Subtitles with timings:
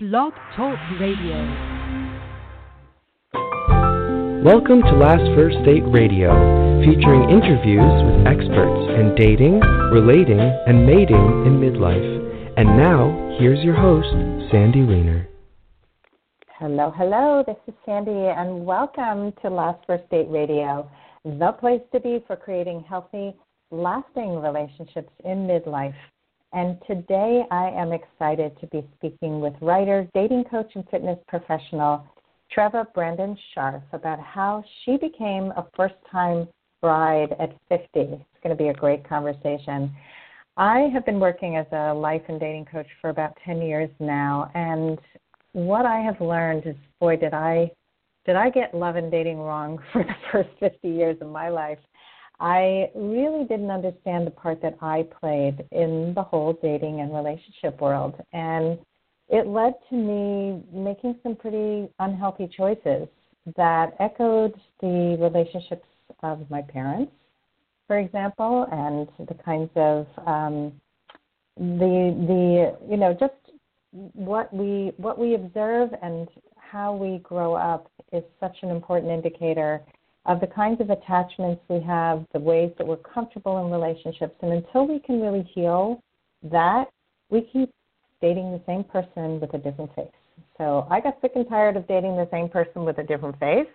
[0.00, 1.34] Blog Talk Radio.
[4.44, 6.30] Welcome to Last First Date Radio,
[6.86, 9.58] featuring interviews with experts in dating,
[9.90, 11.16] relating, and mating
[11.46, 12.54] in midlife.
[12.56, 14.06] And now, here's your host,
[14.52, 15.28] Sandy Weiner.
[16.60, 17.42] Hello, hello.
[17.44, 20.88] This is Sandy, and welcome to Last First Date Radio,
[21.24, 23.34] the place to be for creating healthy,
[23.72, 25.96] lasting relationships in midlife.
[26.52, 32.06] And today I am excited to be speaking with writer, dating coach, and fitness professional
[32.56, 36.48] Treva Brandon Scharf about how she became a first time
[36.80, 37.88] bride at 50.
[37.94, 39.94] It's going to be a great conversation.
[40.56, 44.50] I have been working as a life and dating coach for about 10 years now,
[44.54, 44.98] and
[45.52, 47.70] what I have learned is boy, did I
[48.24, 51.78] did I get love and dating wrong for the first 50 years of my life.
[52.40, 57.80] I really didn't understand the part that I played in the whole dating and relationship
[57.80, 58.14] world.
[58.32, 58.78] And
[59.28, 63.08] it led to me making some pretty unhealthy choices
[63.56, 65.86] that echoed the relationships
[66.22, 67.12] of my parents,
[67.86, 70.72] for example, and the kinds of um,
[71.56, 73.34] the the you know just
[73.92, 79.80] what we what we observe and how we grow up is such an important indicator
[80.28, 84.34] of the kinds of attachments we have, the ways that we're comfortable in relationships.
[84.42, 86.02] And until we can really heal
[86.42, 86.84] that,
[87.30, 87.70] we keep
[88.20, 90.06] dating the same person with a different face.
[90.58, 93.66] So I got sick and tired of dating the same person with a different face.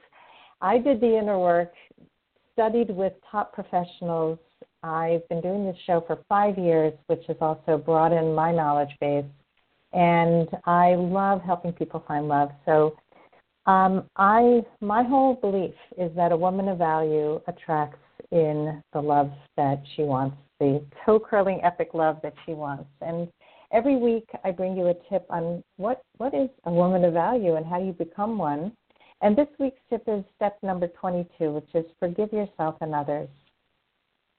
[0.62, 1.74] I did the inner work,
[2.54, 4.38] studied with top professionals.
[4.84, 9.26] I've been doing this show for five years, which has also broadened my knowledge base.
[9.92, 12.50] And I love helping people find love.
[12.66, 12.96] So
[13.66, 18.00] um, I my whole belief is that a woman of value attracts
[18.32, 22.90] in the love that she wants, the toe curling epic love that she wants.
[23.02, 23.30] And
[23.72, 27.56] every week I bring you a tip on what what is a woman of value
[27.56, 28.74] and how you become one.
[29.22, 33.30] And this week's tip is step number 22, which is forgive yourself and others.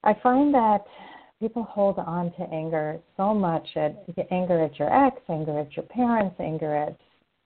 [0.03, 0.85] I find that
[1.41, 5.87] people hold on to anger so much at anger at your ex, anger at your
[5.87, 6.97] parents, anger at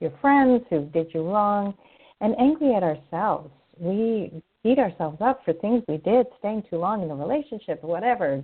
[0.01, 1.75] your friends who did you wrong,
[2.21, 3.51] and angry at ourselves.
[3.79, 8.43] We beat ourselves up for things we did, staying too long in a relationship, whatever.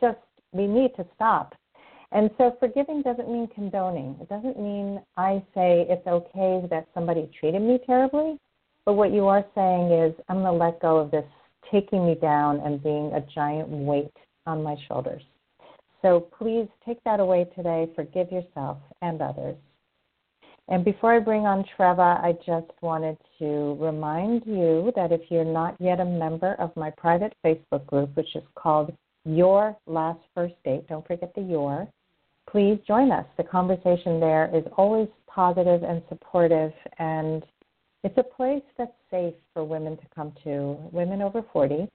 [0.00, 0.18] Just
[0.52, 1.54] we need to stop.
[2.12, 4.16] And so forgiving doesn't mean condoning.
[4.20, 8.38] It doesn't mean I say it's okay that somebody treated me terribly.
[8.84, 11.24] But what you are saying is, I'm going to let go of this
[11.72, 14.16] taking me down and being a giant weight
[14.46, 15.22] on my shoulders.
[16.02, 17.90] So please take that away today.
[17.96, 19.56] Forgive yourself and others.
[20.68, 25.44] And before I bring on Treva, I just wanted to remind you that if you're
[25.44, 28.92] not yet a member of my private Facebook group, which is called
[29.24, 31.86] Your Last First Date, don't forget the your,
[32.50, 33.26] please join us.
[33.36, 37.44] The conversation there is always positive and supportive, and
[38.02, 41.88] it's a place that's safe for women to come to, women over 40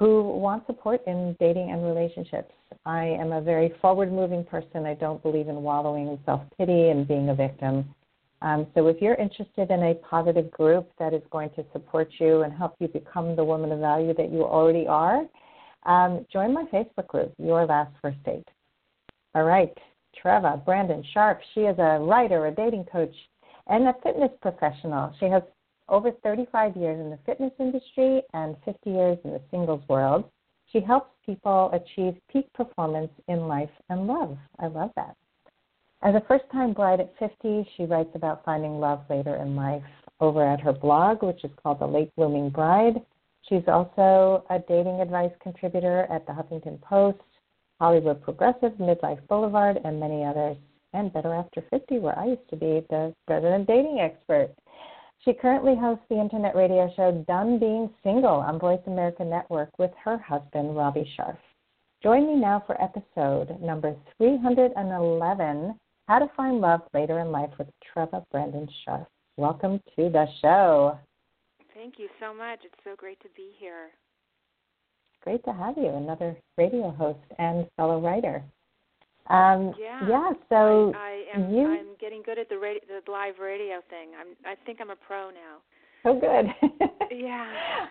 [0.00, 2.54] who want support in dating and relationships.
[2.86, 4.86] I am a very forward moving person.
[4.86, 7.94] I don't believe in wallowing in self pity and being a victim.
[8.42, 12.42] Um, so if you're interested in a positive group that is going to support you
[12.42, 15.26] and help you become the woman of value that you already are,
[15.84, 18.48] um, join my Facebook group, Your Last First Date.
[19.34, 19.72] All right,
[20.22, 21.38] Treva Brandon Scharf.
[21.54, 23.14] She is a writer, a dating coach,
[23.66, 25.14] and a fitness professional.
[25.20, 25.42] She has
[25.88, 30.24] over 35 years in the fitness industry and 50 years in the singles world.
[30.72, 34.38] She helps people achieve peak performance in life and love.
[34.58, 35.16] I love that.
[36.02, 39.82] As a first time bride at 50, she writes about finding love later in life
[40.18, 43.02] over at her blog, which is called The Late Blooming Bride.
[43.42, 47.18] She's also a dating advice contributor at the Huffington Post,
[47.78, 50.56] Hollywood Progressive, Midlife Boulevard, and many others.
[50.94, 54.54] And Better After 50, where I used to be the resident dating expert.
[55.22, 59.90] She currently hosts the internet radio show Done Being Single on Voice America Network with
[60.02, 61.36] her husband, Robbie Scharf.
[62.02, 65.78] Join me now for episode number 311
[66.10, 69.06] how to Find Love Later in Life with Treva Brandon Scharf.
[69.36, 70.98] Welcome to the show.
[71.72, 72.58] Thank you so much.
[72.64, 73.90] It's so great to be here.
[75.22, 78.42] Great to have you, another radio host and fellow writer.
[79.28, 80.32] Um, yeah, yeah.
[80.48, 81.54] So I, I am.
[81.54, 81.68] You...
[81.68, 84.08] I'm getting good at the radio, the live radio thing.
[84.20, 84.34] I'm.
[84.44, 85.60] I think I'm a pro now.
[86.06, 86.70] Oh, good.
[87.16, 87.86] yeah.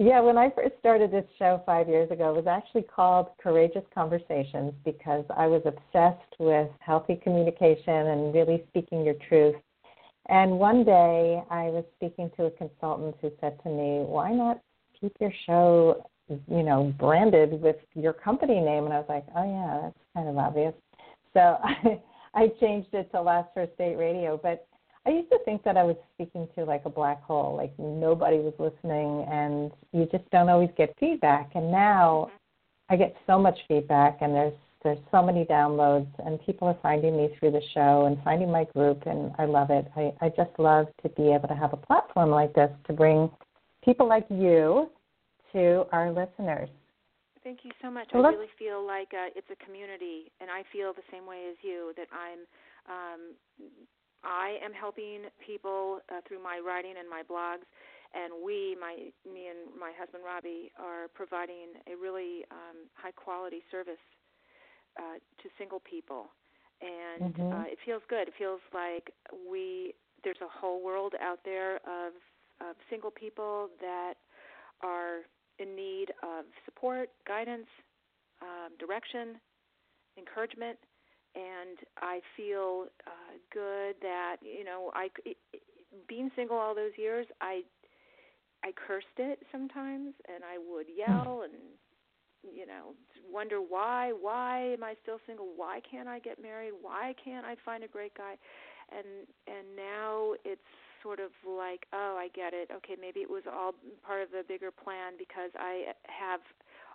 [0.00, 3.82] Yeah, when I first started this show five years ago, it was actually called Courageous
[3.92, 9.56] Conversations because I was obsessed with healthy communication and really speaking your truth.
[10.28, 14.60] And one day I was speaking to a consultant who said to me, Why not
[15.00, 18.84] keep your show, you know, branded with your company name?
[18.84, 20.74] And I was like, Oh, yeah, that's kind of obvious.
[21.34, 22.00] So I,
[22.34, 24.67] I changed it to Last First Date Radio, but
[25.08, 28.40] I used to think that I was speaking to like a black hole, like nobody
[28.40, 31.52] was listening, and you just don't always get feedback.
[31.54, 32.30] And now
[32.90, 34.52] I get so much feedback, and there's
[34.84, 38.64] there's so many downloads, and people are finding me through the show and finding my
[38.64, 39.90] group, and I love it.
[39.96, 43.30] I, I just love to be able to have a platform like this to bring
[43.82, 44.90] people like you
[45.52, 46.68] to our listeners.
[47.42, 48.08] Thank you so much.
[48.12, 51.48] Well, I really feel like uh, it's a community, and I feel the same way
[51.50, 51.92] as you.
[51.96, 52.40] That I'm,
[52.92, 53.20] um,
[54.24, 57.66] I am helping people uh, through my writing and my blogs,
[58.14, 63.62] and we, my, me and my husband Robbie, are providing a really um, high quality
[63.70, 64.00] service
[64.98, 66.28] uh, to single people,
[66.80, 67.52] and Mhm.
[67.52, 68.28] uh, it feels good.
[68.28, 69.12] It feels like
[69.50, 69.94] we
[70.24, 72.12] there's a whole world out there of,
[72.60, 74.14] of single people that
[74.82, 75.20] are
[75.58, 77.66] in need of support, guidance,
[78.42, 79.40] um, direction,
[80.18, 80.78] encouragement,
[81.38, 85.62] and I feel uh, good that you know I it, it,
[86.08, 87.62] being single all those years I
[88.64, 91.54] I cursed it sometimes and I would yell and
[92.42, 92.94] you know
[93.30, 95.46] wonder why why am I still single?
[95.54, 96.72] Why can't I get married?
[96.82, 98.34] Why can't I find a great guy?
[98.90, 100.60] And and now it's
[101.02, 102.70] sort of like oh I get it.
[102.74, 103.72] Okay maybe it was all
[104.04, 106.40] part of a bigger plan because I have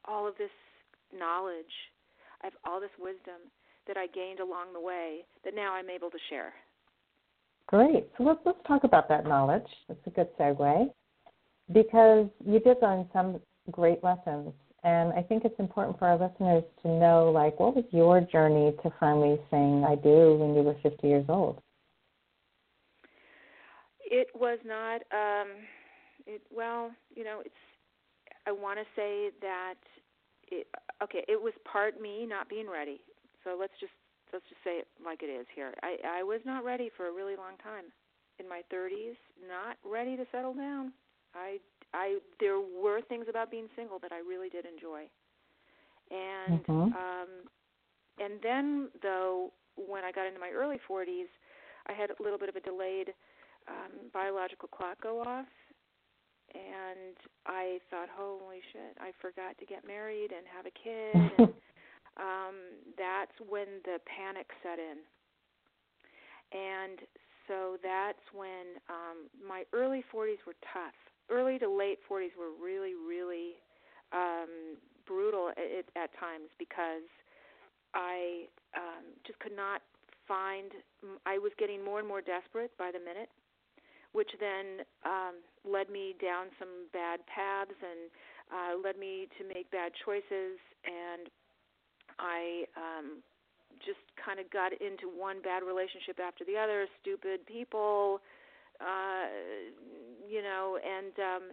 [0.05, 0.53] all of this
[1.17, 1.71] knowledge.
[2.41, 3.39] I have all this wisdom
[3.87, 6.53] that I gained along the way that now I'm able to share
[7.67, 8.09] Great.
[8.17, 9.65] So let's let's talk about that knowledge.
[9.87, 10.91] That's a good segue
[11.71, 13.39] because you did learn some
[13.71, 14.51] great lessons,
[14.83, 18.73] and I think it's important for our listeners to know, like, what was your journey
[18.83, 21.61] to finally saying "I do" when you were 50 years old?
[24.13, 25.47] it was not um
[26.27, 27.55] it well you know it's
[28.45, 29.75] i want to say that
[30.51, 30.67] it
[31.01, 33.01] okay it was part me not being ready
[33.43, 33.93] so let's just
[34.33, 37.11] let's just say it like it is here i i was not ready for a
[37.13, 37.85] really long time
[38.39, 39.15] in my 30s
[39.47, 40.91] not ready to settle down
[41.35, 41.57] i
[41.93, 45.03] i there were things about being single that i really did enjoy
[46.11, 46.95] and Mhm.
[46.95, 47.29] um
[48.19, 51.29] and then though when i got into my early 40s
[51.87, 53.13] i had a little bit of a delayed
[53.67, 55.45] um, biological clock go off,
[56.53, 61.31] and I thought, holy shit, I forgot to get married and have a kid.
[61.39, 61.53] and
[62.17, 62.55] um,
[62.97, 65.01] that's when the panic set in.
[66.53, 66.99] And
[67.47, 70.95] so that's when um, my early 40s were tough.
[71.29, 73.57] Early to late 40s were really, really
[74.11, 74.77] um,
[75.07, 77.07] brutal at, at times because
[77.93, 78.45] I
[78.75, 79.81] um, just could not
[80.27, 80.71] find.
[81.25, 83.29] I was getting more and more desperate by the minute
[84.13, 88.09] which then um, led me down some bad paths and
[88.53, 90.61] uh, led me to make bad choices.
[90.85, 91.27] And
[92.23, 93.19] I um,
[93.83, 98.23] just kind of got into one bad relationship after the other, stupid people,
[98.79, 99.27] uh,
[100.27, 101.43] you know, and um,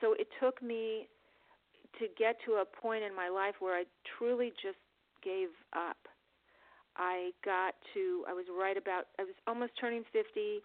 [0.00, 1.06] so it took me
[2.00, 3.84] to get to a point in my life where I
[4.18, 4.80] truly just
[5.22, 5.96] gave up.
[6.96, 10.64] I got to, I was right about, I was almost turning 50.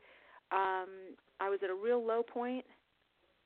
[0.52, 2.66] Um, I was at a real low point.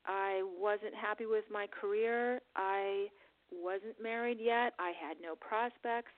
[0.06, 2.40] I wasn't happy with my career.
[2.54, 3.06] I
[3.52, 4.74] wasn't married yet.
[4.78, 6.12] I had no prospects.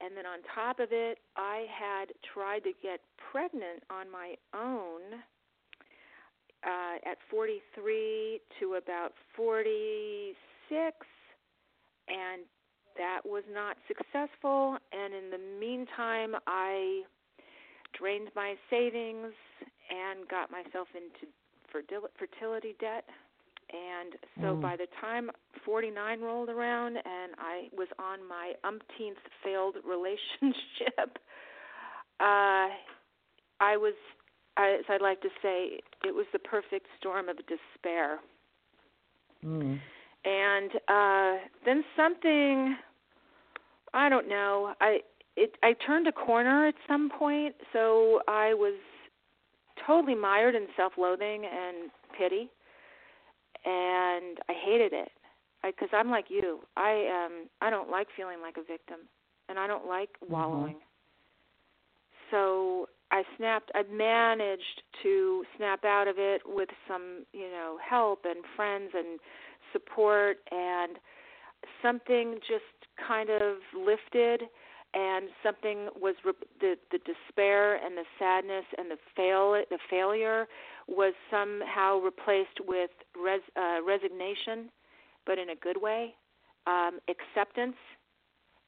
[0.00, 3.00] And then on top of it, I had tried to get
[3.30, 5.22] pregnant on my own
[6.64, 10.36] uh, at 43 to about 46,
[12.08, 12.42] and
[12.96, 14.76] that was not successful.
[14.92, 17.02] And in the meantime, I
[17.96, 19.34] drained my savings
[19.90, 21.32] and got myself into
[22.18, 23.04] fertility debt.
[23.72, 24.60] And so Mm.
[24.60, 25.30] by the time
[25.64, 31.18] 49 rolled around and I was on my umpteenth failed relationship,
[32.20, 32.68] uh,
[33.60, 33.94] I was,
[34.56, 38.20] as I'd like to say, it was the perfect storm of despair.
[39.44, 39.80] Mm.
[40.24, 42.76] And uh, then something,
[43.94, 45.00] I don't know, I
[45.36, 48.78] it I turned a corner at some point, so I was
[49.86, 52.50] totally mired in self-loathing and pity,
[53.64, 55.10] and I hated it
[55.64, 56.60] because I'm like you.
[56.76, 59.00] I um I don't like feeling like a victim,
[59.48, 60.76] and I don't like wallowing.
[62.30, 63.70] So I snapped.
[63.74, 69.20] I managed to snap out of it with some, you know, help and friends and
[69.72, 70.96] support, and
[71.82, 72.64] something just
[73.06, 74.48] kind of lifted
[74.94, 76.14] and something was
[76.60, 80.46] the the despair and the sadness and the fail the failure
[80.88, 84.70] was somehow replaced with res, uh, resignation,
[85.26, 86.14] but in a good way,
[86.66, 87.76] um, acceptance,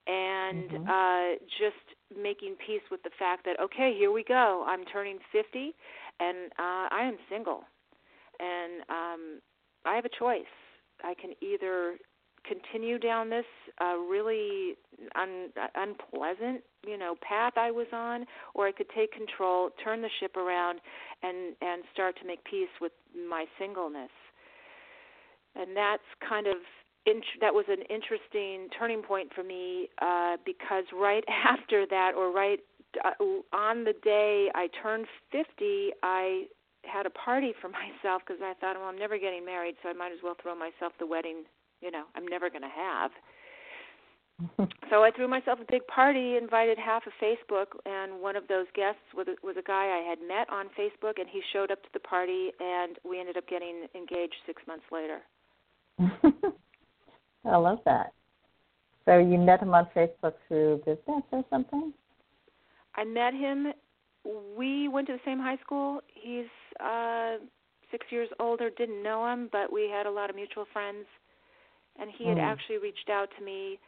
[0.06, 0.88] and Mhm.
[0.88, 4.64] uh, just making peace with the fact that okay, here we go.
[4.66, 5.74] I'm turning 50
[6.20, 7.64] and uh I am single.
[8.38, 9.40] And um
[9.84, 10.54] I have a choice.
[11.02, 11.98] I can either
[12.44, 13.44] continue down this
[13.80, 14.74] uh, really
[15.16, 20.10] un- unpleasant, you know, path I was on, or I could take control, turn the
[20.20, 20.80] ship around,
[21.22, 22.92] and and start to make peace with
[23.28, 24.10] my singleness.
[25.56, 26.56] And that's kind of
[27.06, 32.32] int- that was an interesting turning point for me uh, because right after that, or
[32.32, 32.60] right
[33.04, 36.44] uh, on the day I turned 50, I
[36.84, 39.92] had a party for myself because I thought, well, I'm never getting married, so I
[39.92, 41.44] might as well throw myself the wedding.
[41.84, 43.10] You know, I'm never going to have.
[44.90, 48.66] so I threw myself a big party, invited half of Facebook, and one of those
[48.74, 51.82] guests was a, was a guy I had met on Facebook, and he showed up
[51.82, 55.20] to the party, and we ended up getting engaged six months later.
[57.44, 58.12] I love that.
[59.04, 61.92] So you met him on Facebook through business or something?
[62.96, 63.72] I met him.
[64.56, 66.00] We went to the same high school.
[66.06, 66.46] He's
[66.80, 67.36] uh
[67.90, 68.70] six years older.
[68.70, 71.04] Didn't know him, but we had a lot of mutual friends.
[72.00, 72.42] And he had mm.
[72.42, 73.78] actually reached out to me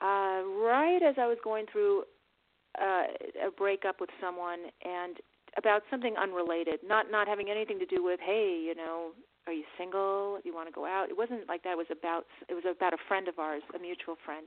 [0.00, 2.04] uh right as I was going through
[2.80, 5.16] uh, a breakup with someone, and
[5.56, 9.12] about something unrelated, not not having anything to do with, hey, you know,
[9.46, 10.38] are you single?
[10.42, 11.08] Do you want to go out?
[11.08, 11.72] It wasn't like that.
[11.72, 14.46] It was about it was about a friend of ours, a mutual friend.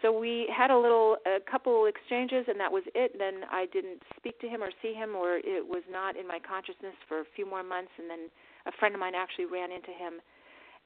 [0.00, 3.18] So we had a little, a couple exchanges, and that was it.
[3.18, 6.28] And then I didn't speak to him or see him, or it was not in
[6.28, 7.90] my consciousness for a few more months.
[7.98, 8.30] And then
[8.66, 10.22] a friend of mine actually ran into him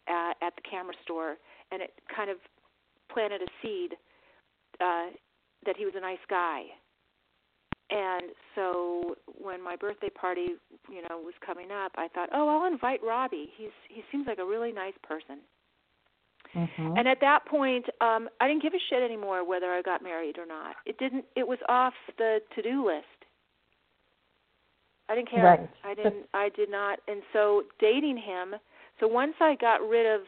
[0.08, 1.36] uh, at the camera store,
[1.70, 2.38] and it kind of
[3.12, 3.92] planted a seed
[4.80, 5.10] uh,
[5.66, 6.64] that he was a nice guy
[7.92, 10.56] and so when my birthday party,
[10.88, 13.52] you know, was coming up, I thought, "Oh, I'll invite Robbie.
[13.56, 15.40] He's he seems like a really nice person."
[16.56, 16.96] Mm-hmm.
[16.96, 20.38] And at that point, um I didn't give a shit anymore whether I got married
[20.38, 20.76] or not.
[20.86, 23.06] It didn't it was off the to-do list.
[25.08, 25.44] I didn't care.
[25.44, 25.70] Right.
[25.84, 28.54] I didn't I did not and so dating him,
[29.02, 30.20] so once I got rid of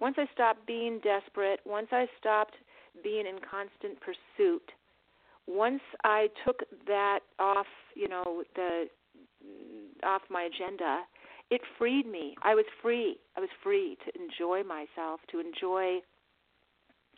[0.00, 2.54] once I stopped being desperate, once I stopped
[3.02, 4.72] being in constant pursuit,
[5.46, 8.86] once I took that off, you know, the
[10.02, 11.00] off my agenda,
[11.50, 12.34] it freed me.
[12.42, 13.18] I was free.
[13.36, 16.00] I was free to enjoy myself, to enjoy,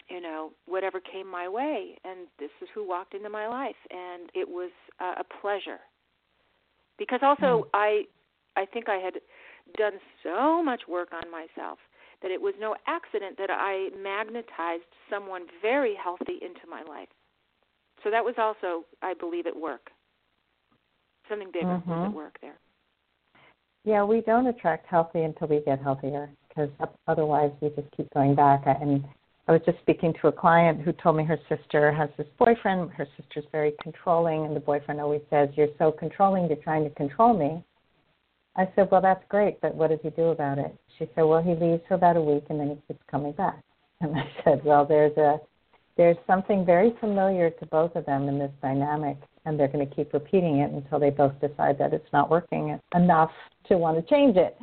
[0.09, 1.97] you know, whatever came my way.
[2.05, 5.79] And this is who walked into my life, and it was uh, a pleasure.
[6.99, 7.65] Because also, mm.
[7.75, 8.03] I,
[8.57, 9.15] I think I had
[9.77, 11.79] done so much work on myself
[12.23, 17.09] that it was no accident that I magnetized someone very healthy into my life.
[18.03, 19.91] So that was also, I believe, at work.
[21.29, 21.91] Something bigger mm-hmm.
[21.91, 22.57] was at work there.
[23.85, 26.71] Yeah, we don't attract healthy until we get healthier because
[27.07, 28.63] otherwise we just keep going back.
[28.65, 29.05] And
[29.49, 32.91] I was just speaking to a client who told me her sister has this boyfriend.
[32.91, 36.91] Her sister's very controlling, and the boyfriend always says, You're so controlling, you're trying to
[36.91, 37.63] control me.
[38.57, 40.75] I said, Well, that's great, but what does he do about it?
[40.99, 43.63] She said, Well, he leaves for about a week and then he keeps coming back.
[44.03, 45.41] And I said, Well, there's a
[45.97, 49.95] there's something very familiar to both of them in this dynamic, and they're going to
[49.95, 53.31] keep repeating it until they both decide that it's not working enough
[53.69, 54.59] to want to change it.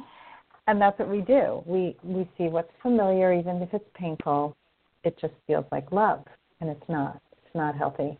[0.67, 1.63] And that's what we do.
[1.65, 4.55] We we see what's familiar, even if it's painful.
[5.03, 6.23] It just feels like love,
[6.61, 7.19] and it's not.
[7.31, 8.17] It's not healthy.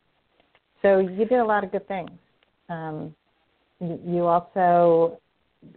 [0.82, 2.10] So you did a lot of good things.
[2.70, 3.16] Um,
[3.80, 5.20] you also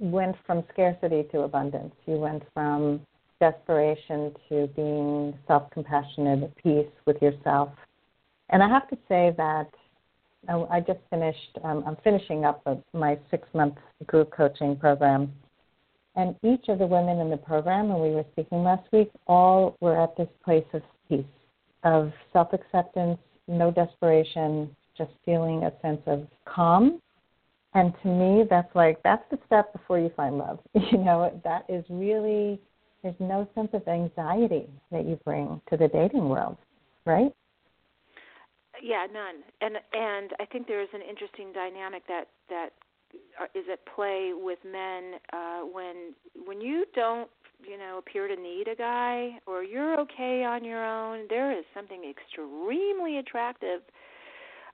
[0.00, 1.94] went from scarcity to abundance.
[2.06, 3.00] You went from
[3.40, 7.70] desperation to being self compassionate, at peace with yourself.
[8.50, 9.68] And I have to say that
[10.48, 12.62] I, just finished, um, I'm finishing up
[12.92, 13.74] my six month
[14.06, 15.32] group coaching program.
[16.14, 19.76] And each of the women in the program, and we were speaking last week, all
[19.80, 21.24] were at this place of peace,
[21.82, 27.00] of self acceptance, no desperation, just feeling a sense of calm.
[27.76, 30.58] And to me, that's like, that's the step before you find love.
[30.74, 32.58] You know, that is really
[33.02, 36.56] there's no sense of anxiety that you bring to the dating world,
[37.04, 37.30] right?
[38.82, 39.42] Yeah, none.
[39.60, 42.70] And and I think there is an interesting dynamic that that
[43.54, 46.14] is at play with men uh, when
[46.46, 47.28] when you don't
[47.62, 51.26] you know appear to need a guy or you're okay on your own.
[51.28, 53.82] There is something extremely attractive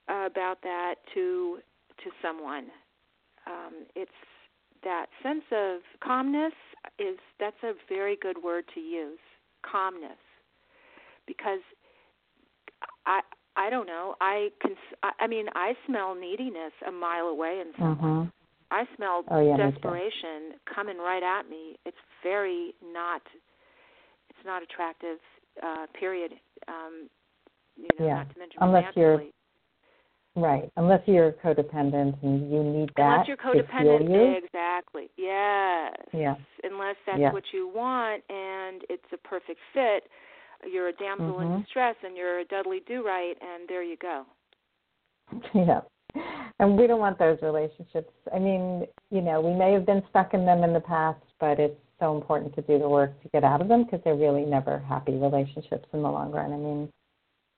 [0.09, 1.59] uh, about that to
[2.03, 2.67] to someone.
[3.47, 4.11] Um, it's
[4.83, 6.53] that sense of calmness
[6.99, 9.19] is that's a very good word to use
[9.69, 10.19] calmness.
[11.25, 11.59] Because
[13.05, 13.21] i
[13.55, 14.71] i don't know i can
[15.19, 18.29] i mean i smell neediness a mile away in someone mm-hmm.
[18.71, 21.77] i smell oh, yeah, desperation coming right at me.
[21.85, 23.21] It's very not
[24.29, 25.19] it's not attractive
[25.61, 26.33] uh period.
[26.67, 27.09] Um
[27.75, 28.15] you know yeah.
[28.15, 29.23] not to mention unless you're
[30.35, 30.71] Right.
[30.77, 33.25] Unless you're codependent and you need that.
[33.27, 34.43] Unless you're codependent, you.
[34.43, 35.09] exactly.
[35.15, 35.93] Yes.
[36.11, 36.35] Yeah.
[36.63, 40.09] Unless that's what you want and it's a perfect fit,
[40.71, 41.53] you're a damsel mm-hmm.
[41.53, 44.23] in distress and you're a Dudley Do Right, and there you go.
[45.53, 45.81] Yeah.
[46.59, 48.11] And we don't want those relationships.
[48.33, 51.59] I mean, you know, we may have been stuck in them in the past, but
[51.59, 54.45] it's so important to do the work to get out of them because they're really
[54.45, 56.53] never happy relationships in the long run.
[56.53, 56.89] I mean,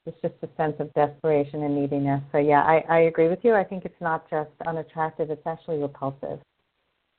[0.05, 2.21] it's just a sense of desperation and neediness.
[2.31, 3.55] So yeah, I, I agree with you.
[3.55, 6.39] I think it's not just unattractive; it's actually repulsive.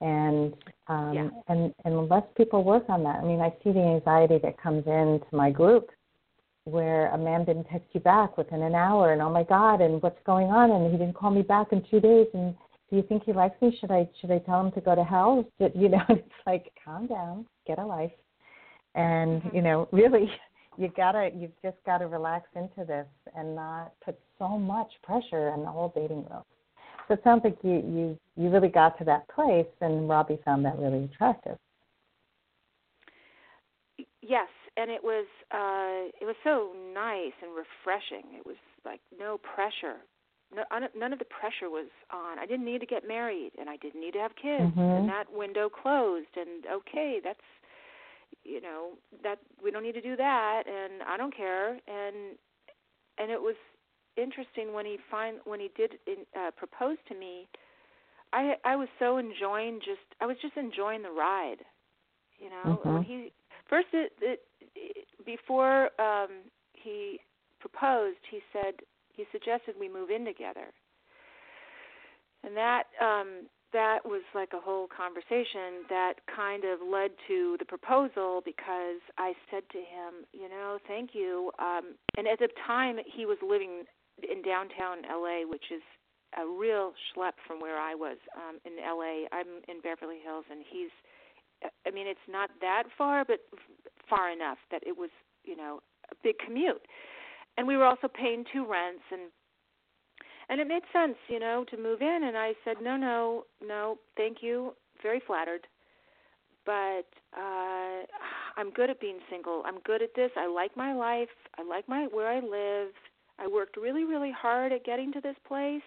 [0.00, 0.55] And
[0.88, 1.28] um, yeah.
[1.49, 4.87] and and unless people work on that, I mean, I see the anxiety that comes
[4.87, 5.90] into my group,
[6.64, 10.02] where a man didn't text you back within an hour, and oh my God, and
[10.02, 10.71] what's going on?
[10.71, 12.55] And he didn't call me back in two days, and
[12.90, 13.76] do you think he likes me?
[13.81, 15.45] Should I should I tell him to go to hell?
[15.59, 18.12] You know, it's like calm down, get a life,
[18.95, 19.57] and mm-hmm.
[19.57, 20.31] you know, really
[20.76, 23.06] you gotta you've just gotta relax into this
[23.37, 26.45] and not put so much pressure on the whole dating world.
[27.09, 30.64] So it sounds like you you you really got to that place, and Robbie found
[30.64, 31.56] that really attractive.
[34.23, 38.37] Yes, and it was uh it was so nice and refreshing.
[38.37, 39.99] It was like no pressure.
[40.54, 40.62] No,
[40.97, 42.38] none of the pressure was on.
[42.38, 44.80] I didn't need to get married, and I didn't need to have kids, mm-hmm.
[44.80, 46.30] and that window closed.
[46.37, 47.40] And okay, that's
[48.47, 48.91] you know
[49.23, 51.71] that we don't need to do that and i don't care.
[51.73, 52.37] And
[53.19, 53.57] and it was
[54.17, 57.47] interesting when he find when he did in, uh propose to me
[58.33, 61.59] i i was so enjoying just i was just enjoying the ride
[62.38, 62.76] you know?
[62.76, 62.95] Mm-hmm.
[62.95, 63.33] when he
[63.69, 64.41] first it, it,
[64.75, 66.29] it before um
[66.73, 67.21] he
[67.61, 68.75] proposed he said
[69.12, 70.67] he suggested we move in together.
[72.45, 77.65] And that um that was like a whole conversation that kind of led to the
[77.65, 81.51] proposal because I said to him, you know, thank you.
[81.59, 83.85] Um, and at the time, he was living
[84.23, 85.83] in downtown LA, which is
[86.39, 89.27] a real schlep from where I was um, in LA.
[89.33, 90.91] I'm in Beverly Hills, and he's,
[91.87, 93.41] I mean, it's not that far, but
[94.09, 95.11] far enough that it was,
[95.45, 96.83] you know, a big commute.
[97.57, 99.33] And we were also paying two rents and
[100.49, 102.21] and it made sense, you know, to move in.
[102.25, 105.67] And I said, no, no, no, thank you, very flattered,
[106.65, 107.06] but
[107.37, 108.02] uh,
[108.56, 109.63] I'm good at being single.
[109.65, 110.30] I'm good at this.
[110.37, 111.28] I like my life.
[111.59, 112.93] I like my where I live.
[113.39, 115.82] I worked really, really hard at getting to this place.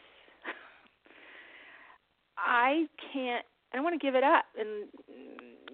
[2.38, 3.46] I can't.
[3.72, 4.90] I don't want to give it up, and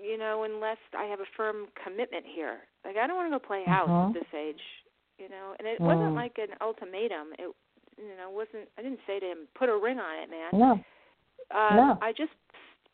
[0.04, 2.60] you know, unless I have a firm commitment here.
[2.84, 4.10] Like I don't want to go play house uh-huh.
[4.10, 4.62] at this age,
[5.18, 5.56] you know.
[5.60, 5.86] And it mm.
[5.86, 7.34] wasn't like an ultimatum.
[7.40, 7.54] It
[7.98, 10.60] you know wasn't I didn't say to him put a ring on it, man.
[10.60, 10.72] No.
[11.56, 11.98] Um, no.
[12.02, 12.34] I just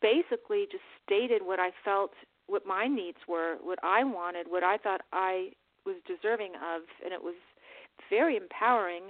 [0.00, 2.10] basically just stated what I felt,
[2.48, 5.50] what my needs were, what I wanted, what I thought I
[5.86, 7.34] was deserving of, and it was
[8.10, 9.04] very empowering,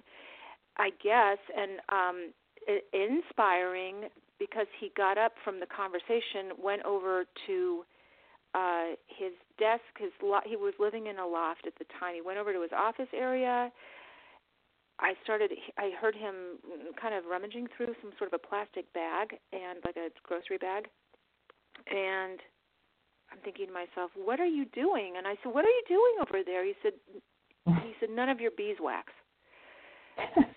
[0.76, 2.32] I guess, and um,
[2.92, 7.84] inspiring because he got up from the conversation, went over to
[8.54, 12.20] uh his desk his lo- he was living in a loft at the time he
[12.20, 13.72] went over to his office area
[15.02, 16.62] I started I heard him
[17.00, 20.86] kind of rummaging through some sort of a plastic bag and like a grocery bag
[21.90, 22.38] and
[23.32, 26.14] I'm thinking to myself, "What are you doing?" And I said, "What are you doing
[26.20, 26.92] over there?" He said
[27.82, 29.12] he said none of your beeswax.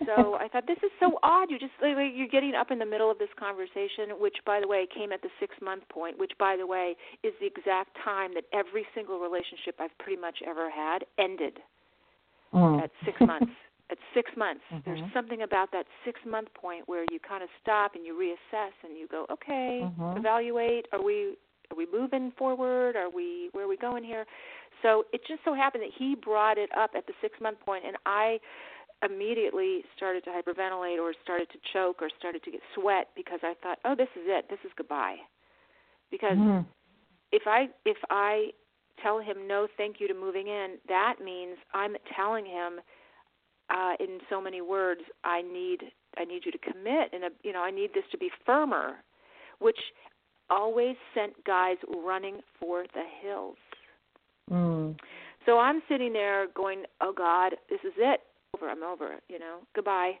[0.04, 1.50] so I thought this is so odd.
[1.50, 4.68] You just like, you're getting up in the middle of this conversation, which, by the
[4.68, 8.34] way, came at the six month point, which, by the way, is the exact time
[8.34, 11.58] that every single relationship I've pretty much ever had ended
[12.52, 12.82] mm.
[12.82, 13.52] at six months
[13.90, 14.62] at six months.
[14.72, 14.82] Mm-hmm.
[14.84, 18.72] There's something about that six month point where you kind of stop and you reassess
[18.82, 20.18] and you go, okay, mm-hmm.
[20.18, 20.86] evaluate.
[20.92, 21.36] Are we
[21.70, 22.96] are we moving forward?
[22.96, 24.24] Are we where are we going here?
[24.82, 27.84] So it just so happened that he brought it up at the six month point,
[27.86, 28.38] and I
[29.04, 33.54] immediately started to hyperventilate or started to choke or started to get sweat because I
[33.62, 34.46] thought, oh, this is it.
[34.48, 35.16] This is goodbye.
[36.10, 36.66] Because mm-hmm.
[37.32, 38.50] if I if I
[39.02, 42.80] tell him no, thank you to moving in, that means I'm telling him
[43.70, 45.80] uh, in so many words, I need
[46.18, 48.96] I need you to commit, and you know I need this to be firmer,
[49.58, 49.78] which
[50.48, 53.56] always sent guys running for the hills.
[54.50, 54.96] Mm.
[55.44, 58.20] So I'm sitting there going, "Oh God, this is it.
[58.54, 58.70] Over.
[58.70, 59.16] I'm over.
[59.28, 60.12] You know, goodbye."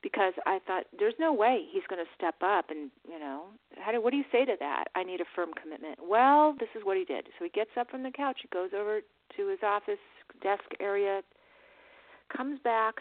[0.00, 3.46] Because I thought there's no way he's going to step up, and you know,
[3.78, 4.84] how do what do you say to that?
[4.94, 5.98] I need a firm commitment.
[6.00, 7.26] Well, this is what he did.
[7.36, 9.00] So he gets up from the couch, he goes over
[9.36, 9.98] to his office
[10.40, 11.22] desk area,
[12.34, 12.94] comes back.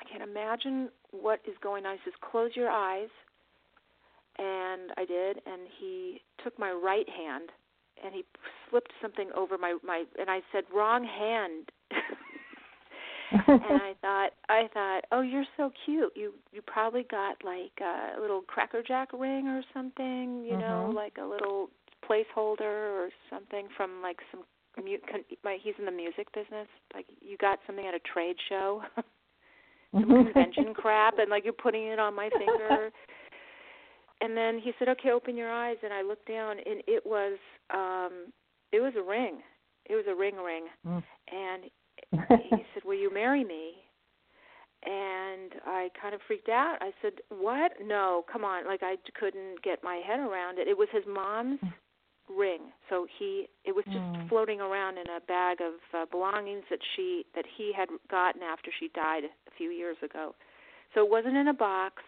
[0.00, 1.94] I can't imagine what is going on.
[1.96, 3.08] He says, "Close your eyes,"
[4.38, 5.40] and I did.
[5.46, 7.50] And he took my right hand
[8.02, 8.24] and he
[8.68, 10.04] slipped something over my my.
[10.18, 11.70] And I said, "Wrong hand."
[13.30, 16.12] and I thought, I thought, oh, you're so cute.
[16.14, 20.94] You you probably got like a little Cracker Jack ring or something, you know, Mhm.
[20.94, 21.70] like a little
[22.08, 26.68] placeholder or something from like some mu- con- like he's in the music business.
[26.94, 28.82] Like you got something at a trade show,
[29.92, 32.90] some convention crap, and like you're putting it on my finger.
[34.20, 37.38] And then he said, "Okay, open your eyes." And I looked down, and it was
[37.72, 38.32] um
[38.72, 39.38] it was a ring.
[39.86, 41.02] It was a ring ring, Mm.
[41.30, 41.64] and
[42.50, 43.72] he said, "Will you marry me?"
[44.86, 46.76] And I kind of freaked out.
[46.80, 47.72] I said, "What?
[47.82, 50.68] No, come on!" Like I couldn't get my head around it.
[50.68, 51.60] It was his mom's
[52.28, 54.28] ring, so he it was just Mm.
[54.28, 58.70] floating around in a bag of uh, belongings that she that he had gotten after
[58.72, 60.34] she died a few years ago.
[60.94, 62.02] So it wasn't in a box.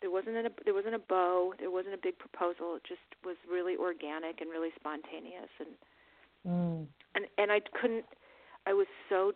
[0.00, 1.54] There wasn't a there wasn't a bow.
[1.58, 2.76] There wasn't a big proposal.
[2.76, 5.68] It just was really organic and really spontaneous and
[6.46, 6.86] mm.
[7.14, 8.04] and and I couldn't.
[8.66, 9.32] I was so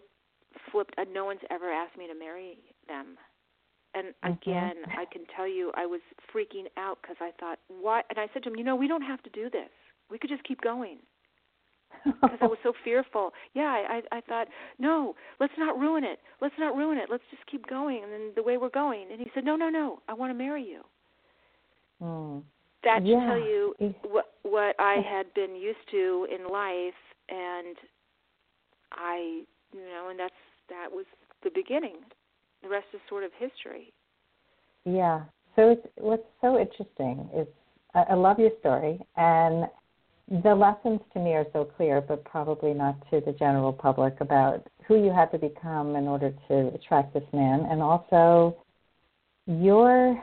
[0.70, 0.94] flipped.
[0.96, 3.18] Uh, no one's ever asked me to marry them,
[3.94, 4.36] and Mhm.
[4.36, 6.00] again, I can tell you, I was
[6.32, 8.02] freaking out because I thought, why?
[8.10, 9.70] And I said to him, you know, we don't have to do this.
[10.10, 10.98] We could just keep going
[12.04, 13.32] because I was so fearful.
[13.54, 16.18] Yeah, I, I I thought, no, let's not ruin it.
[16.40, 17.08] Let's not ruin it.
[17.10, 19.06] Let's just keep going, and then the way we're going.
[19.10, 20.82] And he said, no, no, no, I want to marry you.
[22.02, 22.42] Mm.
[22.84, 23.26] That should Yeah.
[23.26, 26.94] tell you what what I had been used to in life,
[27.28, 27.76] and
[28.92, 29.42] I,
[29.72, 30.34] you know, and that's
[30.68, 31.06] that was
[31.42, 31.96] the beginning.
[32.62, 33.92] The rest is sort of history.
[34.84, 35.22] Yeah.
[35.56, 37.46] So it's what's so interesting is
[37.94, 39.66] I, I love your story and
[40.30, 44.66] the lessons to me are so clear, but probably not to the general public about
[44.86, 48.56] who you had to become in order to attract this man, and also
[49.46, 50.22] your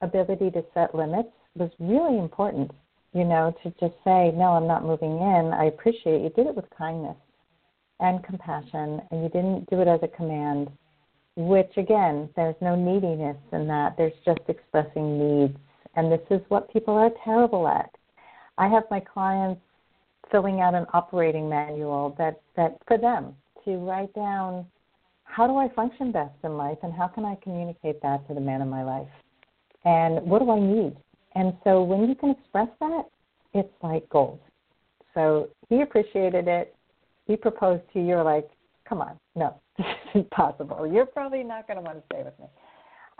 [0.00, 2.70] ability to set limits was really important.
[3.12, 5.52] You know, to just say no, I'm not moving in.
[5.54, 7.16] I appreciate you did it with kindness
[8.00, 10.68] and compassion, and you didn't do it as a command
[11.36, 13.96] which again, there's no neediness in that.
[13.96, 15.56] There's just expressing needs.
[15.96, 17.90] And this is what people are terrible at.
[18.58, 19.60] I have my clients
[20.30, 24.66] filling out an operating manual that, that for them to write down
[25.24, 28.40] how do I function best in life and how can I communicate that to the
[28.40, 29.08] man in my life?
[29.84, 30.96] And what do I need?
[31.34, 33.02] And so when you can express that,
[33.52, 34.38] it's like gold.
[35.14, 36.74] So he appreciated it.
[37.26, 38.06] He proposed to you.
[38.06, 38.48] You're like,
[38.88, 40.86] come on, no, this is impossible.
[40.86, 42.46] You're probably not going to want to stay with me.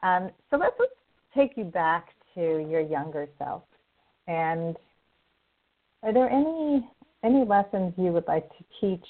[0.02, 0.92] Um, so let's, let's
[1.34, 3.62] take you back to your younger self.
[4.26, 4.76] And
[6.04, 6.88] are there any
[7.24, 9.06] any lessons you would like to teach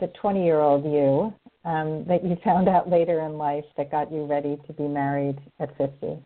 [0.00, 1.32] the 20 year old you
[1.64, 5.38] um, that you found out later in life that got you ready to be married
[5.58, 6.18] at 50?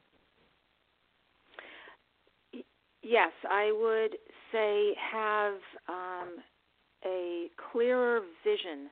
[3.02, 4.16] Yes, I would
[4.52, 5.54] say have
[5.88, 6.28] um,
[7.04, 8.88] a clearer vision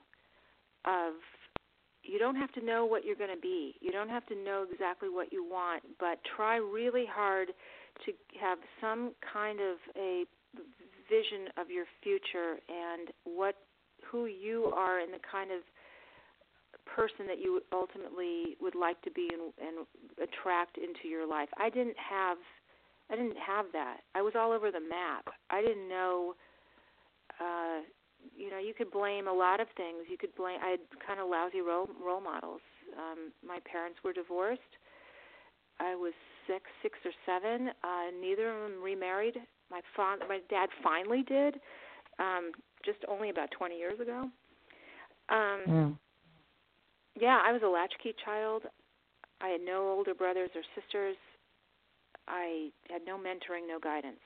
[0.85, 1.14] of
[2.02, 3.76] you don't have to know what you're going to be.
[3.80, 7.48] You don't have to know exactly what you want, but try really hard
[8.04, 10.24] to have some kind of a
[11.08, 13.56] vision of your future and what
[14.10, 15.60] who you are and the kind of
[16.84, 19.86] person that you ultimately would like to be and, and
[20.18, 21.48] attract into your life.
[21.58, 22.38] I didn't have
[23.10, 23.98] I didn't have that.
[24.14, 25.26] I was all over the map.
[25.50, 26.34] I didn't know
[27.40, 27.80] uh
[28.36, 30.06] you know, you could blame a lot of things.
[30.08, 32.60] You could blame I had kind of lousy role role models.
[32.98, 34.72] Um my parents were divorced.
[35.80, 36.12] I was
[36.46, 37.68] six, six or seven.
[37.84, 39.38] Uh neither of them remarried.
[39.72, 41.58] My father, my dad finally did,
[42.18, 42.52] um,
[42.85, 44.30] just only about 20 years ago.
[45.30, 45.98] Um, Mm.
[47.16, 48.68] yeah, I was a latchkey child.
[49.40, 51.16] I had no older brothers or sisters.
[52.28, 54.20] I had no mentoring, no guidance.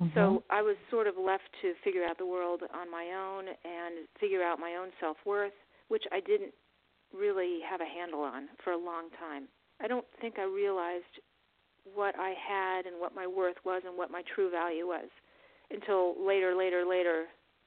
[0.00, 0.14] Mhm.
[0.14, 4.08] So I was sort of left to figure out the world on my own and
[4.20, 5.54] figure out my own self worth,
[5.88, 6.54] which I didn't
[7.12, 9.48] really have a handle on for a long time.
[9.80, 11.20] I don't think I realized
[11.94, 15.08] what I had and what my worth was and what my true value was
[15.70, 17.24] until later, later, later,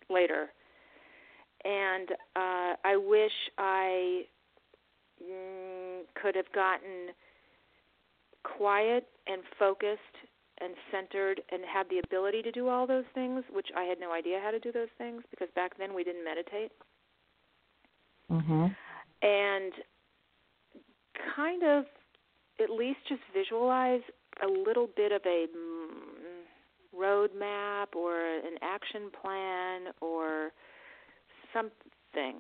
[0.10, 0.50] later.
[1.64, 4.24] And uh, I wish I
[5.24, 7.10] mm, could have gotten
[8.44, 10.00] quiet and focused
[10.60, 14.12] and centered and had the ability to do all those things, which I had no
[14.12, 16.72] idea how to do those things because back then we didn't meditate.
[18.30, 18.76] Mhm.
[19.22, 19.74] And
[21.36, 21.86] kind of
[22.62, 24.02] at least just visualize
[24.44, 30.52] a little bit of a mm, roadmap or an action plan or
[31.54, 32.36] something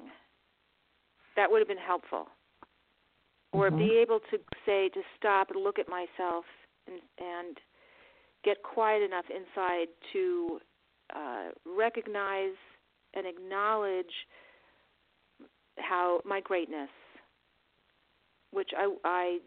[1.36, 2.28] that would have been helpful
[3.54, 3.78] or Mhm.
[3.78, 6.46] be able to say to stop and look at myself
[6.88, 7.60] and and
[8.44, 10.60] get quiet enough inside to
[11.14, 12.56] uh recognize
[13.14, 14.28] and acknowledge
[15.78, 16.90] how my greatness,
[18.52, 19.40] which I I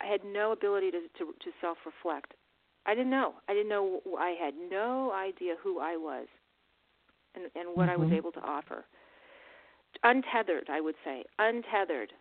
[0.00, 2.34] I had no ability to to, to self reflect.
[2.86, 3.34] I didn't know.
[3.48, 4.00] I didn't know.
[4.18, 6.26] I had no idea who I was,
[7.34, 8.00] and and what mm-hmm.
[8.00, 8.84] I was able to offer.
[10.02, 12.12] Untethered, I would say, untethered.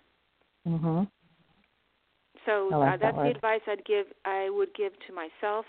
[0.68, 1.10] Mhm.
[2.46, 4.08] So like uh, that's that the advice I'd give.
[4.26, 5.66] I would give to myself.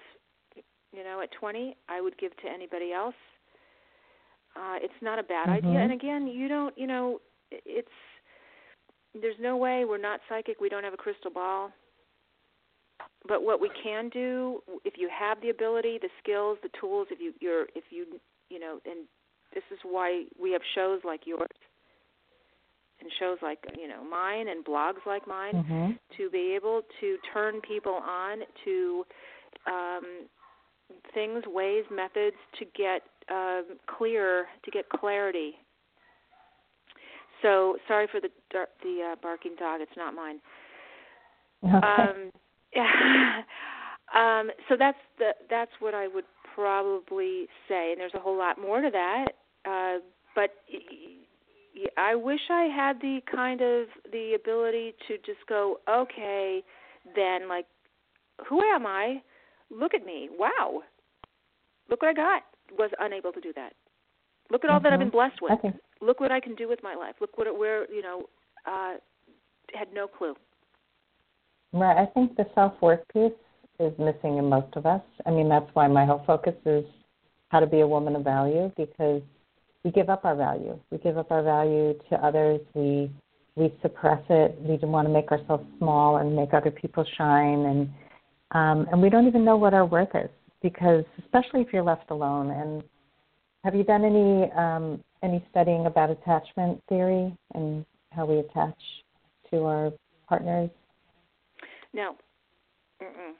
[0.92, 3.14] You know, at 20, I would give to anybody else.
[4.56, 5.68] Uh, it's not a bad mm-hmm.
[5.68, 5.78] idea.
[5.78, 6.76] And again, you don't.
[6.76, 7.88] You know, it's
[9.14, 10.60] there's no way we're not psychic.
[10.60, 11.70] We don't have a crystal ball.
[13.26, 17.20] But what we can do, if you have the ability, the skills, the tools, if
[17.20, 18.06] you you're if you
[18.50, 19.06] you know, and
[19.54, 21.48] this is why we have shows like yours
[23.00, 25.90] and shows like you know mine and blogs like mine mm-hmm.
[26.16, 29.04] to be able to turn people on to
[29.66, 30.26] um,
[31.14, 35.54] things, ways, methods to get um, clear, to get clarity.
[37.42, 38.28] So sorry for the
[38.82, 40.40] the uh, barking dog; it's not mine.
[41.62, 42.30] Um,
[44.14, 46.24] um, so that's the that's what I would
[46.54, 49.26] probably say, and there's a whole lot more to that.
[49.64, 50.00] Uh,
[50.34, 50.50] but
[51.96, 56.62] I wish I had the kind of the ability to just go, okay,
[57.14, 57.66] then like,
[58.48, 59.22] who am I?
[59.70, 60.28] Look at me!
[60.36, 60.82] Wow,
[61.88, 62.42] look what I got.
[62.78, 63.72] Was unable to do that.
[64.50, 64.84] Look at all mm-hmm.
[64.84, 65.52] that I've been blessed with.
[65.52, 65.72] Okay.
[66.00, 67.16] Look what I can do with my life.
[67.20, 68.22] Look what where you know
[68.66, 68.94] uh,
[69.74, 70.34] had no clue.
[71.72, 71.96] Right.
[71.96, 73.32] I think the self worth piece
[73.78, 75.02] is missing in most of us.
[75.26, 76.84] I mean, that's why my whole focus is
[77.48, 79.22] how to be a woman of value because
[79.84, 80.78] we give up our value.
[80.90, 82.60] We give up our value to others.
[82.74, 83.10] We
[83.56, 84.58] we suppress it.
[84.60, 87.90] We want to make ourselves small and make other people shine, and
[88.52, 90.30] um, and we don't even know what our worth is
[90.62, 92.50] because, especially if you're left alone.
[92.50, 92.82] And
[93.64, 98.76] have you done any um, any studying about attachment theory and how we attach
[99.50, 99.92] to our
[100.28, 100.70] partners?
[101.92, 102.16] No.
[103.02, 103.32] Mm-mm.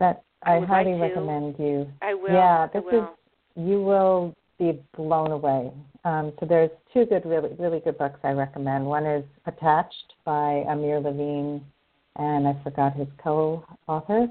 [0.00, 1.86] That I, I highly like recommend you.
[2.02, 2.32] I will.
[2.32, 3.02] Yeah, this will.
[3.02, 3.08] is
[3.56, 5.72] you will be blown away.
[6.04, 8.86] Um, so there's two good, really, really good books I recommend.
[8.86, 11.64] One is Attached by Amir Levine,
[12.16, 14.28] and I forgot his co-author,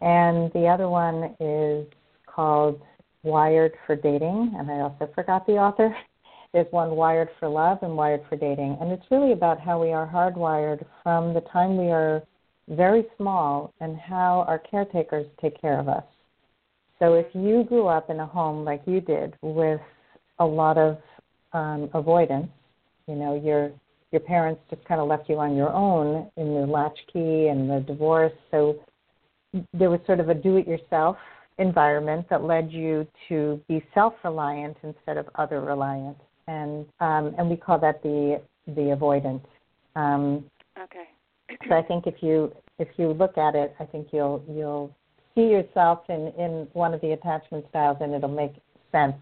[0.00, 1.86] and the other one is
[2.26, 2.80] called
[3.22, 5.94] Wired for Dating, and I also forgot the author.
[6.52, 9.92] There's one Wired for Love and Wired for Dating, and it's really about how we
[9.92, 12.22] are hardwired from the time we are
[12.68, 16.04] very small and how our caretakers take care of us.
[16.98, 19.80] So if you grew up in a home like you did with
[20.38, 20.98] a lot of
[21.52, 22.48] um, avoidance,
[23.08, 23.72] you know, your
[24.12, 27.80] your parents just kind of left you on your own in the latchkey and the
[27.86, 28.32] divorce.
[28.50, 28.76] So
[29.72, 31.16] there was sort of a do-it-yourself
[31.58, 37.78] environment that led you to be self-reliant instead of other-reliant, and um, and we call
[37.78, 39.42] that the the avoidant.
[39.94, 40.44] Um,
[40.80, 41.08] okay.
[41.68, 44.94] so I think if you if you look at it, I think you'll you'll
[45.34, 48.54] see yourself in, in one of the attachment styles and it'll make
[48.90, 49.14] sense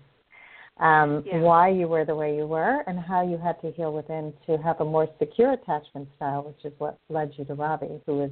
[0.81, 1.39] um, yeah.
[1.39, 4.57] why you were the way you were and how you had to heal within to
[4.59, 8.31] have a more secure attachment style, which is what led you to Robbie, who is,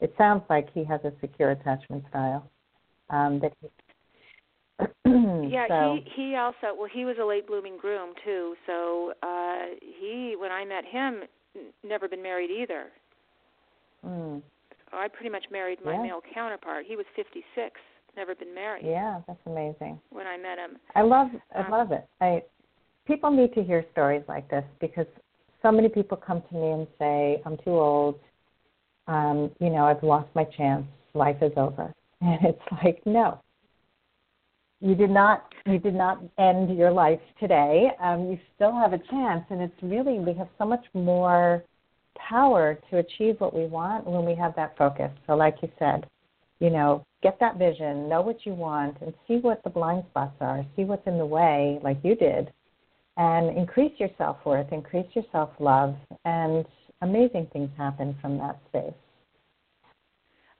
[0.00, 2.48] it sounds like he has a secure attachment style.
[3.10, 3.68] Um, that he,
[5.50, 5.98] yeah, so.
[6.14, 8.54] he he also well he was a late blooming groom too.
[8.66, 11.22] So uh he when I met him
[11.86, 12.86] never been married either.
[14.06, 14.42] Mm.
[14.92, 16.02] I pretty much married my yeah.
[16.02, 16.84] male counterpart.
[16.86, 17.80] He was 56,
[18.16, 18.84] never been married.
[18.84, 20.00] Yeah, that's amazing.
[20.10, 22.06] When I met him, I love I um, love it.
[22.20, 22.42] I
[23.06, 25.06] people need to hear stories like this because
[25.62, 28.18] so many people come to me and say, "I'm too old.
[29.06, 30.86] Um, you know, I've lost my chance.
[31.14, 33.40] Life is over." And it's like, no,
[34.80, 37.90] you did not you did not end your life today.
[38.02, 41.62] Um, you still have a chance, and it's really we have so much more
[42.28, 45.10] power to achieve what we want when we have that focus.
[45.26, 46.06] So, like you said,
[46.60, 50.36] you know, get that vision, know what you want, and see what the blind spots
[50.40, 52.52] are, see what's in the way, like you did,
[53.16, 56.64] and increase your self worth, increase your self love, and
[57.02, 58.94] amazing things happen from that space.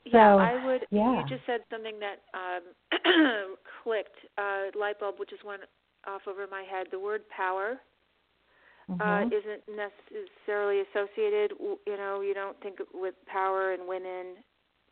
[0.04, 0.87] Yeah, I would.
[0.90, 1.22] yeah.
[1.22, 2.62] You just said something that um,
[3.82, 4.16] clicked.
[4.38, 5.62] Uh, light bulb, which just went
[6.06, 6.86] off over my head.
[6.90, 7.78] The word power
[8.88, 9.32] uh, Mhm.
[9.32, 11.52] isn't necessarily associated.
[11.86, 14.42] You know, you don't think with power and women.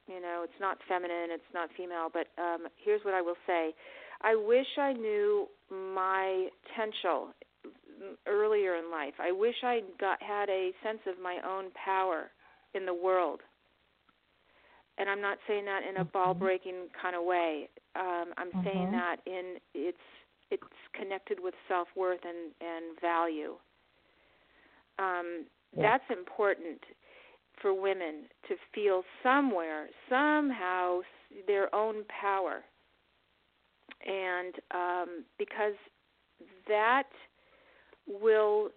[0.06, 2.08] You know, it's not feminine, it's not female.
[2.12, 3.74] But um, here's what I will say:
[4.22, 7.34] I wish I knew my potential
[8.26, 9.14] earlier in life.
[9.18, 12.30] I wish I got had a sense of my own power
[12.74, 13.40] in the world.
[14.98, 16.12] And I'm not saying that in a Mhm.
[16.12, 17.68] ball breaking kind of way.
[17.96, 18.92] Um, I'm saying Mhm.
[18.92, 19.98] that in it's
[20.50, 20.62] it's
[20.94, 23.56] connected with self worth and and value.
[24.98, 25.82] Um, Yeah.
[25.82, 26.82] That's important
[27.62, 31.00] for women to feel somewhere, somehow,
[31.46, 32.64] their own power,
[34.06, 35.74] and um, because
[36.68, 37.08] that
[38.06, 38.70] will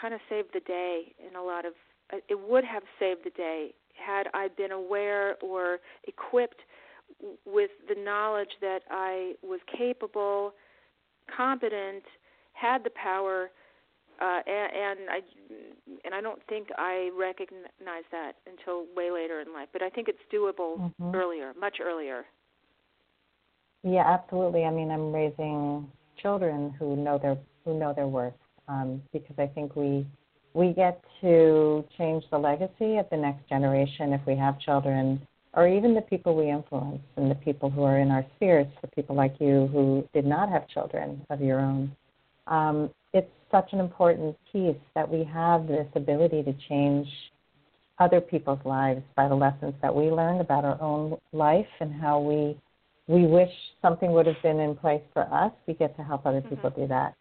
[0.00, 1.74] kind of save the day in a lot of.
[2.12, 6.60] uh, It would have saved the day had I been aware or equipped
[7.44, 10.54] with the knowledge that I was capable,
[11.36, 12.04] competent,
[12.52, 13.50] had the power,
[14.20, 15.20] uh, and, and I
[16.04, 19.68] and I don't think I recognized that until way later in life.
[19.72, 21.14] But I think it's doable Mhm.
[21.14, 22.26] earlier, much earlier.
[23.82, 24.64] Yeah, absolutely.
[24.64, 28.34] I mean, I'm raising children who know their who know their worth
[28.68, 30.06] um, because I think we
[30.54, 35.20] we get to change the legacy of the next generation if we have children,
[35.54, 38.88] or even the people we influence and the people who are in our spheres, the
[38.88, 41.94] people like you who did not have children of your own.
[42.46, 47.06] Um, it's such an important piece that we have this ability to change
[47.98, 52.18] other people's lives by the lessons that we learned about our own life and how
[52.18, 52.56] we
[53.06, 53.50] we wish
[53.82, 55.50] something would have been in place for us.
[55.66, 57.16] We get to help other people do that.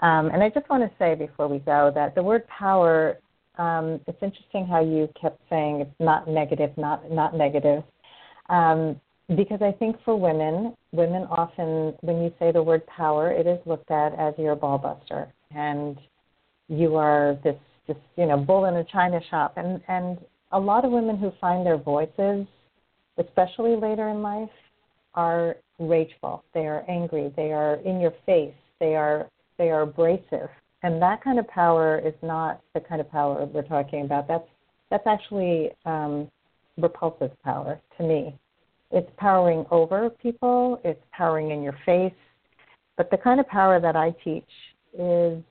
[0.00, 3.18] Um, and I just want to say before we go that the word power,
[3.56, 7.82] um, it's interesting how you kept saying it's not negative, not not negative,
[8.50, 9.00] um,
[9.34, 13.58] because I think for women, women often, when you say the word power, it is
[13.66, 15.98] looked at as you're a ball buster and
[16.68, 17.56] you are this
[17.86, 20.18] this you know bull in a china shop, and and
[20.52, 22.46] a lot of women who find their voices,
[23.18, 24.50] especially later in life,
[25.14, 26.44] are rageful.
[26.54, 27.32] They are angry.
[27.36, 28.54] They are in your face.
[28.80, 30.48] They are they are abrasive,
[30.82, 34.28] and that kind of power is not the kind of power we're talking about.
[34.28, 34.48] That's
[34.90, 36.30] that's actually um,
[36.76, 38.36] repulsive power to me.
[38.92, 40.80] It's powering over people.
[40.84, 42.12] It's powering in your face.
[42.96, 44.48] But the kind of power that I teach
[44.96, 45.42] is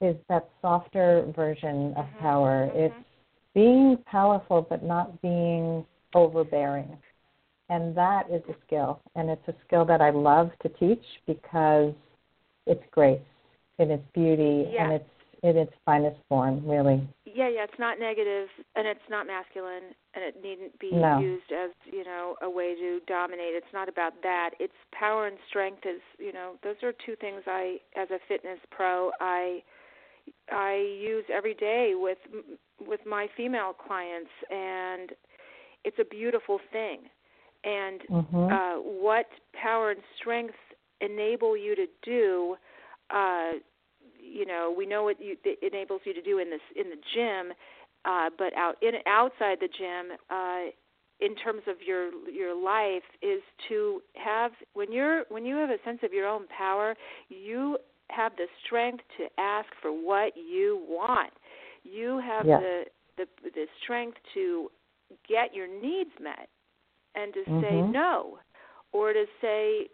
[0.00, 2.66] is that softer version of Mhm, power.
[2.68, 2.76] mhm.
[2.76, 3.04] It's
[3.52, 5.84] being powerful but not being
[6.14, 6.96] overbearing.
[7.68, 9.00] And that is a skill.
[9.16, 11.92] And it's a skill that I love to teach because
[12.66, 13.20] it's grace
[13.78, 14.84] in its beauty Yeah.
[14.84, 15.10] and it's
[15.44, 17.00] in its finest form, really.
[17.24, 21.20] Yeah, yeah, it's not negative and it's not masculine and it needn't be No.
[21.20, 23.54] used as, you know, a way to dominate.
[23.54, 24.50] It's not about that.
[24.58, 28.58] It's power and strength is, you know, those are two things I as a fitness
[28.70, 29.62] pro I
[30.50, 32.18] I use every day with
[32.80, 35.12] with my female clients and
[35.84, 37.08] it's a beautiful thing.
[37.64, 38.50] And Mhm.
[38.52, 40.56] uh, what power and strength
[41.00, 42.58] enable you to do
[43.10, 43.52] uh,
[44.20, 46.96] you know we know what you, it enables you to do in this in the
[47.14, 47.52] gym
[48.04, 50.70] uh, but out in outside the gym uh,
[51.20, 55.78] in terms of your your life is to have when you're when you have a
[55.84, 56.94] sense of your own power
[57.28, 57.76] you
[58.10, 61.32] have the strength to ask for what you want.
[61.82, 62.84] You have the
[63.16, 64.70] the the strength to
[65.28, 66.48] get your needs met
[67.14, 67.92] and to say Mhm.
[67.92, 68.38] no
[68.92, 69.88] or to say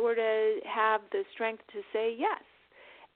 [0.00, 2.42] or to have the strength to say yes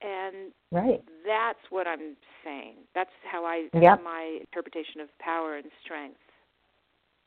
[0.05, 1.03] and Right.
[1.25, 4.03] that's what i'm saying that's how i that's Yep.
[4.03, 6.19] my interpretation of power and strength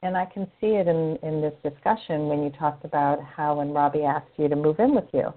[0.02, 3.72] And I can see it in, in this discussion when you talked about how when
[3.72, 5.34] Robbie asked you to move in with you,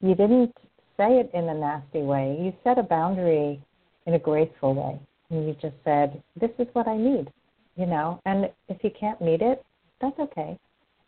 [0.00, 0.56] you didn't
[0.96, 2.36] say it in a nasty way.
[2.40, 3.60] You set a boundary
[4.06, 4.98] in a graceful way.
[5.30, 7.30] And you just said, This is what I need,
[7.76, 9.64] you know, and if you can't meet it,
[10.00, 10.58] that's okay.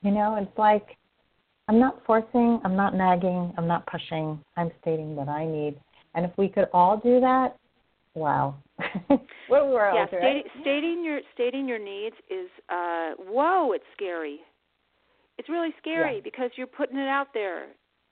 [0.02, 0.96] You know, it's like
[1.68, 5.76] I'm not forcing, I'm not nagging, I'm not pushing, I'm stating what I need.
[6.14, 7.56] And if we could all do that,
[8.14, 8.54] wow.
[9.48, 10.44] We're worlds, yeah right?
[10.44, 14.40] stating, stating your stating your needs is uh whoa it's scary
[15.38, 16.20] it's really scary Yeah.
[16.22, 17.66] because you're putting it out there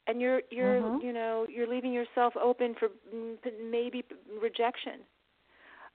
[0.07, 1.03] and you're you're Mhm.
[1.03, 2.89] you know you're leaving yourself open for
[3.71, 4.03] maybe
[4.43, 5.01] rejection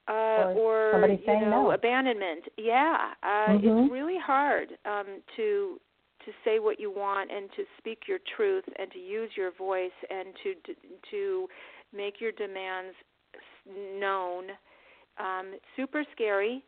[0.08, 1.72] uh Or or, you know no.
[1.72, 3.84] abandonment yeah uh Mhm.
[3.84, 5.80] it's really hard um to
[6.28, 9.96] to say what you want and to speak your truth and to use your voice
[10.10, 10.54] and to
[11.10, 11.48] to
[11.96, 12.94] make your demands
[14.00, 14.46] known
[15.20, 16.64] um, super scary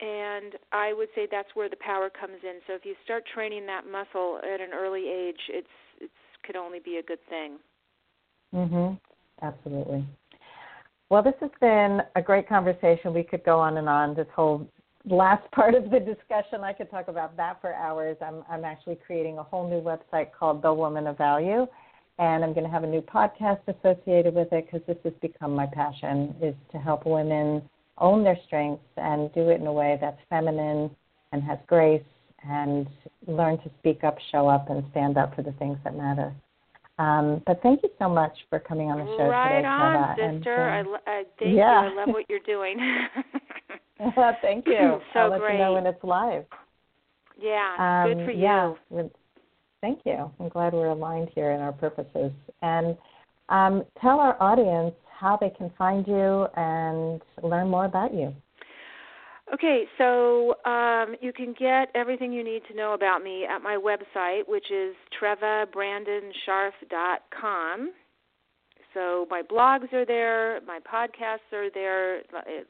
[0.00, 3.64] and i would say that's where the power comes in so if you start training
[3.64, 5.66] that muscle at an early age it's
[6.00, 6.10] it
[6.44, 7.58] could only be a good thing
[8.54, 8.98] Mhm.
[9.42, 10.04] Absolutely.
[11.10, 13.14] Well, this has been a great conversation.
[13.14, 14.14] We could go on and on.
[14.14, 14.66] This whole
[15.06, 18.16] last part of the discussion, I could talk about that for hours.
[18.20, 21.66] I'm I'm actually creating a whole new website called The Woman of Value,
[22.18, 25.54] and I'm going to have a new podcast associated with it because this has become
[25.54, 27.62] my passion is to help women
[27.98, 30.90] own their strengths and do it in a way that's feminine
[31.32, 32.02] and has grace
[32.48, 32.86] and
[33.26, 36.32] learn to speak up, show up, and stand up for the things that matter.
[36.98, 40.68] Um, but thank you so much for coming on the show right today, on, sister.
[40.68, 41.82] And, I, I thank yeah.
[41.82, 41.92] you.
[41.92, 42.78] I love what you're doing.
[44.42, 45.00] thank you.
[45.12, 45.54] so I'll let great.
[45.54, 46.44] you know when it's live.
[47.40, 48.42] Yeah, Um, good for you.
[48.42, 48.72] Yeah,
[49.80, 50.30] thank you.
[50.40, 52.32] I'm glad we're aligned here in our purposes.
[52.62, 52.96] And
[53.48, 58.34] um, tell our audience how they can find you and learn more about you.
[59.54, 63.76] Okay, so um, you can get everything you need to know about me at my
[63.76, 67.92] website, which is trevabrandonscharf.com.
[68.92, 72.22] So my blogs are there, my podcasts are there.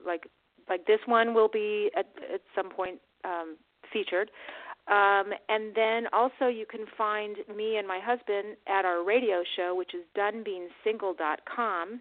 [0.05, 0.29] Like
[0.69, 3.57] like this one will be at, at some point um,
[3.93, 4.31] featured.
[4.89, 9.75] Um, and then also you can find me and my husband at our radio show,
[9.75, 12.01] which is donebeingsingle.com.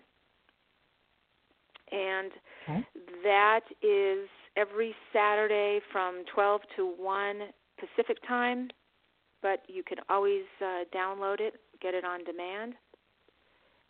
[1.91, 2.31] And
[2.67, 2.83] Okay.
[3.23, 7.39] that is every Saturday from 12 to 1
[7.79, 8.69] Pacific time,
[9.41, 12.73] but you can always uh, download it, get it on demand.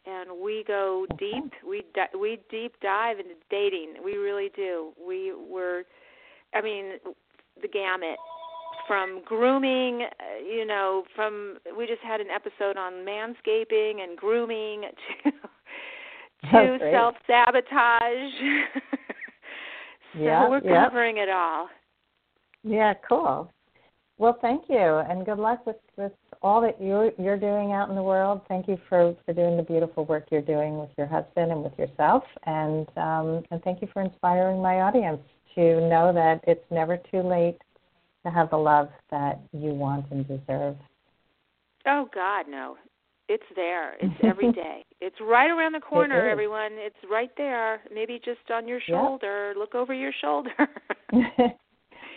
[0.07, 1.51] And we go deep.
[1.67, 3.95] We di- we deep dive into dating.
[4.03, 4.91] We really do.
[5.03, 5.83] We were,
[6.53, 6.93] I mean,
[7.61, 8.17] the gamut
[8.87, 10.03] from grooming.
[10.03, 14.83] uh, You know, from we just had an episode on manscaping and grooming
[15.23, 15.31] to
[16.51, 18.31] to self sabotage.
[20.13, 20.85] so Yeah, we're yeah.
[20.85, 21.67] covering it all.
[22.63, 23.51] Yeah, cool.
[24.17, 27.95] Well, thank you, and good luck with, with all that you're you're doing out in
[27.95, 28.41] the world.
[28.47, 31.77] Thank you for, for doing the beautiful work you're doing with your husband and with
[31.77, 35.21] yourself, and um, and thank you for inspiring my audience
[35.55, 37.57] to know that it's never too late
[38.25, 40.75] to have the love that you want and deserve.
[41.85, 42.77] Oh God, no.
[43.27, 43.95] It's there.
[44.01, 44.85] It's every day.
[45.01, 46.31] It's right around the corner, is.
[46.31, 46.73] everyone.
[46.73, 47.81] It's right there.
[47.93, 49.53] Maybe just on your shoulder.
[49.57, 50.51] Look over your shoulder.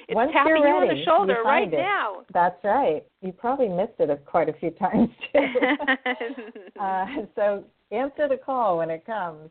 [0.08, 1.76] it's Once tapping you're you on the shoulder right it.
[1.76, 2.22] now.
[2.32, 3.04] That's right.
[3.20, 5.38] You probably missed it quite a few times too.
[6.80, 7.06] uh,
[7.36, 9.50] so answer the call when it comes.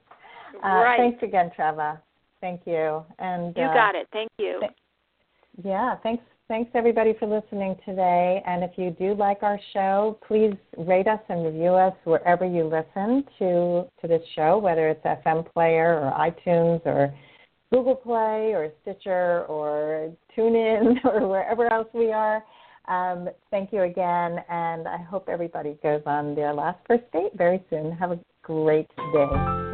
[0.63, 0.97] Uh, right.
[0.97, 1.99] Thanks again, Treva.
[2.41, 3.03] Thank you.
[3.19, 4.07] And you uh, got it.
[4.11, 4.57] Thank you.
[4.59, 4.71] th-
[5.63, 6.23] Yeah, thanks.
[6.47, 8.41] Thanks everybody for listening today.
[8.47, 12.63] And if you do like our show, please rate us and review us wherever you
[12.63, 17.13] listen to to this show, whether it's FM Player or iTunes or
[17.71, 22.43] Google Play or Stitcher or TuneIn or wherever else we are.
[22.87, 27.61] Um, thank you again, and I hope everybody goes on their last first date very
[27.69, 27.91] soon.
[27.91, 29.66] Have a great day.